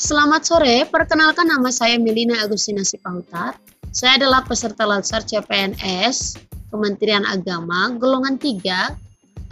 Selamat 0.00 0.48
sore, 0.48 0.88
perkenalkan 0.88 1.44
nama 1.44 1.68
saya 1.68 2.00
Melina 2.00 2.40
Agustina 2.40 2.80
Sipahutar. 2.80 3.60
Saya 3.92 4.16
adalah 4.16 4.40
peserta 4.48 4.88
Latsar 4.88 5.20
CPNS 5.28 6.40
Kementerian 6.72 7.28
Agama 7.28 7.92
golongan 8.00 8.40
3 8.40 8.96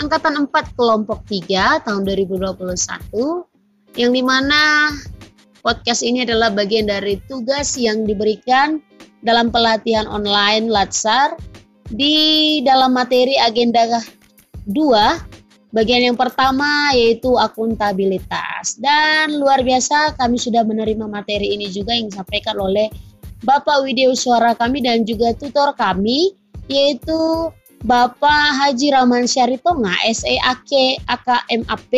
angkatan 0.00 0.48
4 0.48 0.73
kelompok 0.73 1.21
3 1.29 1.84
tahun 1.84 2.00
2021 2.00 2.64
yang 4.00 4.09
di 4.16 4.25
mana 4.25 4.89
podcast 5.61 6.00
ini 6.00 6.25
adalah 6.25 6.49
bagian 6.49 6.89
dari 6.89 7.21
tugas 7.29 7.77
yang 7.77 8.09
diberikan 8.09 8.80
dalam 9.21 9.53
pelatihan 9.53 10.09
online 10.09 10.73
Latsar 10.73 11.37
di 11.93 12.65
dalam 12.65 12.96
materi 12.96 13.37
agenda 13.37 14.01
2 14.65 15.38
Bagian 15.69 16.00
yang 16.00 16.16
pertama 16.16 16.96
yaitu 16.96 17.36
akuntabilitas. 17.36 18.81
Dan 18.81 19.36
luar 19.36 19.61
biasa 19.61 20.17
kami 20.17 20.41
sudah 20.41 20.64
menerima 20.64 21.04
materi 21.04 21.53
ini 21.53 21.68
juga 21.68 21.93
yang 21.93 22.08
disampaikan 22.08 22.57
oleh 22.57 22.89
Bapak 23.44 23.85
Widya 23.85 24.11
Suara 24.17 24.57
kami 24.57 24.82
dan 24.82 25.04
juga 25.04 25.36
tutor 25.36 25.77
kami 25.77 26.32
yaitu 26.72 27.53
Bapak 27.85 28.58
Haji 28.58 28.91
Rahman 28.91 29.29
Syaritonga 29.29 29.94
SEAK 30.08 31.04
AKMAP. 31.07 31.93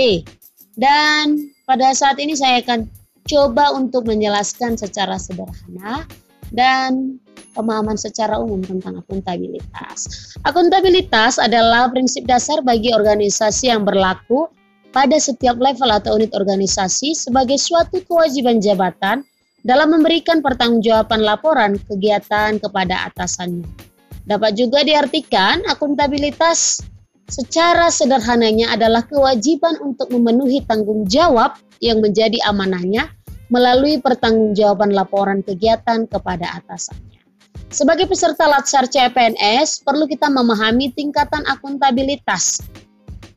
Dan 0.77 1.55
pada 1.65 1.95
saat 1.95 2.19
ini 2.21 2.35
saya 2.37 2.61
akan 2.61 2.91
coba 3.25 3.73
untuk 3.77 4.09
menjelaskan 4.11 4.75
secara 4.75 5.17
sederhana 5.17 6.05
dan 6.51 7.21
pemahaman 7.53 7.99
secara 7.99 8.39
umum 8.39 8.63
tentang 8.63 9.03
akuntabilitas. 9.03 10.33
Akuntabilitas 10.47 11.39
adalah 11.39 11.91
prinsip 11.91 12.27
dasar 12.27 12.63
bagi 12.63 12.95
organisasi 12.95 13.71
yang 13.71 13.83
berlaku 13.83 14.47
pada 14.91 15.19
setiap 15.19 15.59
level 15.59 15.91
atau 15.91 16.19
unit 16.19 16.35
organisasi 16.35 17.15
sebagai 17.15 17.59
suatu 17.59 18.03
kewajiban 18.03 18.59
jabatan 18.59 19.23
dalam 19.63 19.93
memberikan 19.93 20.41
pertanggungjawaban 20.41 21.21
laporan 21.21 21.77
kegiatan 21.87 22.59
kepada 22.59 23.13
atasannya. 23.13 23.67
Dapat 24.25 24.53
juga 24.57 24.83
diartikan 24.85 25.63
akuntabilitas 25.67 26.81
secara 27.31 27.89
sederhananya 27.93 28.75
adalah 28.75 29.07
kewajiban 29.07 29.79
untuk 29.79 30.11
memenuhi 30.11 30.67
tanggung 30.67 31.07
jawab 31.07 31.55
yang 31.79 32.03
menjadi 32.03 32.37
amanahnya 32.47 33.11
melalui 33.51 33.99
pertanggungjawaban 33.99 34.95
laporan 34.95 35.43
kegiatan 35.43 36.07
kepada 36.07 36.63
atasannya. 36.63 37.20
Sebagai 37.71 38.11
peserta 38.11 38.51
Latsar 38.51 38.91
CPNS, 38.91 39.87
perlu 39.87 40.11
kita 40.11 40.27
memahami 40.27 40.91
tingkatan 40.91 41.47
akuntabilitas. 41.47 42.59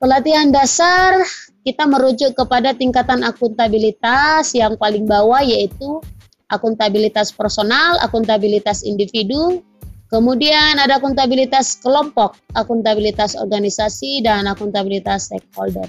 Pelatihan 0.01 0.49
dasar 0.49 1.21
kita 1.61 1.85
merujuk 1.85 2.33
kepada 2.33 2.73
tingkatan 2.73 3.21
akuntabilitas 3.21 4.57
yang 4.57 4.73
paling 4.81 5.05
bawah 5.05 5.37
yaitu 5.45 6.01
akuntabilitas 6.49 7.29
personal, 7.29 8.01
akuntabilitas 8.01 8.81
individu, 8.81 9.61
kemudian 10.09 10.81
ada 10.81 10.97
akuntabilitas 10.97 11.77
kelompok, 11.77 12.33
akuntabilitas 12.57 13.37
organisasi, 13.37 14.25
dan 14.25 14.49
akuntabilitas 14.49 15.29
stakeholder. 15.29 15.85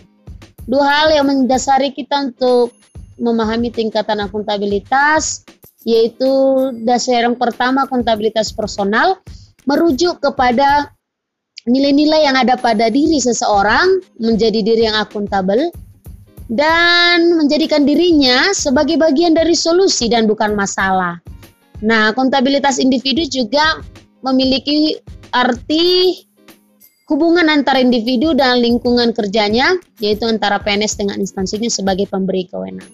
Dua 0.68 0.84
hal 0.84 1.16
yang 1.16 1.32
mendasari 1.32 1.96
kita 1.96 2.28
untuk 2.28 2.76
memahami 3.16 3.72
tingkatan 3.72 4.20
akuntabilitas 4.20 5.48
yaitu 5.84 6.32
dasar 6.84 7.28
yang 7.28 7.36
pertama 7.36 7.84
kontabilitas 7.86 8.50
personal 8.50 9.20
merujuk 9.68 10.20
kepada 10.20 10.92
nilai-nilai 11.64 12.28
yang 12.28 12.36
ada 12.36 12.60
pada 12.60 12.92
diri 12.92 13.16
seseorang 13.20 14.00
menjadi 14.20 14.60
diri 14.60 14.84
yang 14.88 14.96
akuntabel 15.00 15.72
dan 16.52 17.40
menjadikan 17.40 17.88
dirinya 17.88 18.52
sebagai 18.52 19.00
bagian 19.00 19.32
dari 19.32 19.56
solusi 19.56 20.12
dan 20.12 20.28
bukan 20.28 20.52
masalah. 20.52 21.16
Nah, 21.80 22.12
kontabilitas 22.12 22.76
individu 22.76 23.24
juga 23.24 23.80
memiliki 24.20 25.00
arti 25.32 26.20
hubungan 27.08 27.48
antara 27.48 27.80
individu 27.80 28.32
dan 28.36 28.60
lingkungan 28.60 29.12
kerjanya, 29.16 29.76
yaitu 30.00 30.24
antara 30.24 30.60
PNS 30.60 31.00
dengan 31.00 31.16
instansinya 31.20 31.68
sebagai 31.68 32.08
pemberi 32.08 32.48
kewenangan. 32.48 32.92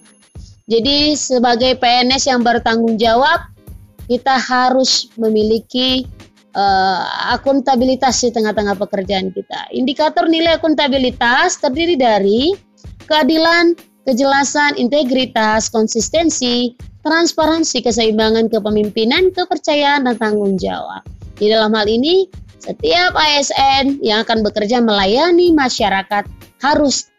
Jadi 0.69 1.17
sebagai 1.17 1.77
PNS 1.77 2.29
yang 2.29 2.41
bertanggung 2.45 2.95
jawab, 2.99 3.49
kita 4.05 4.35
harus 4.37 5.09
memiliki 5.15 6.05
uh, 6.55 7.33
akuntabilitas 7.33 8.21
di 8.21 8.29
tengah-tengah 8.35 8.75
pekerjaan 8.75 9.31
kita. 9.31 9.71
Indikator 9.71 10.27
nilai 10.27 10.59
akuntabilitas 10.59 11.59
terdiri 11.59 11.95
dari 11.95 12.53
keadilan, 13.07 13.73
kejelasan, 14.03 14.77
integritas, 14.77 15.71
konsistensi, 15.71 16.75
transparansi, 17.01 17.81
keseimbangan 17.81 18.51
kepemimpinan, 18.51 19.33
kepercayaan, 19.33 20.05
dan 20.05 20.15
tanggung 20.17 20.55
jawab. 20.59 21.01
Di 21.37 21.49
dalam 21.49 21.73
hal 21.73 21.89
ini, 21.89 22.29
setiap 22.61 23.17
ASN 23.17 24.05
yang 24.05 24.21
akan 24.21 24.45
bekerja 24.45 24.77
melayani 24.85 25.49
masyarakat 25.57 26.29
harus 26.61 27.09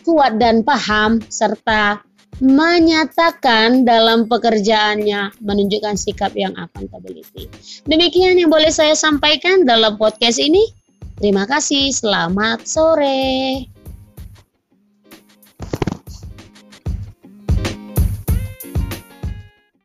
kuat 0.00 0.40
dan 0.40 0.64
paham 0.64 1.20
serta 1.28 2.00
menyatakan 2.38 3.82
dalam 3.82 4.26
pekerjaannya 4.30 5.38
menunjukkan 5.42 5.94
sikap 5.98 6.34
yang 6.38 6.54
accountability. 6.54 7.50
Demikian 7.86 8.38
yang 8.38 8.50
boleh 8.50 8.70
saya 8.70 8.94
sampaikan 8.94 9.66
dalam 9.66 9.98
podcast 9.98 10.38
ini. 10.38 10.70
Terima 11.18 11.46
kasih. 11.50 11.90
Selamat 11.90 12.62
sore. 12.62 13.77